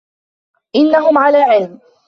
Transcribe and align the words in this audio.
إِنَّهُمْ 0.75 1.17
على 1.17 1.37
علم. 1.43 1.79